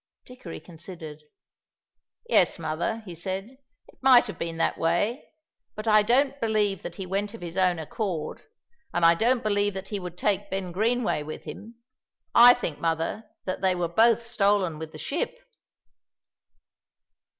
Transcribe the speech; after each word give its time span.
Dickory 0.25 0.59
considered. 0.59 1.19
"Yes, 2.27 2.57
mother," 2.57 3.01
he 3.05 3.13
said, 3.13 3.59
"it 3.87 4.01
might 4.01 4.23
have 4.25 4.39
been 4.39 4.57
that 4.57 4.79
way, 4.79 5.29
but 5.75 5.87
I 5.87 6.01
don't 6.01 6.41
believe 6.41 6.81
that 6.81 6.95
he 6.95 7.05
went 7.05 7.35
of 7.35 7.41
his 7.41 7.55
own 7.55 7.77
accord, 7.77 8.41
and 8.95 9.05
I 9.05 9.13
don't 9.13 9.43
believe 9.43 9.75
that 9.75 9.89
he 9.89 9.99
would 9.99 10.17
take 10.17 10.49
Ben 10.49 10.71
Greenway 10.71 11.21
with 11.21 11.43
him. 11.43 11.75
I 12.33 12.55
think, 12.55 12.79
mother, 12.79 13.29
that 13.45 13.61
they 13.61 13.75
were 13.75 13.87
both 13.87 14.23
stolen 14.23 14.79
with 14.79 14.91
the 14.91 14.97
ship." 14.97 15.37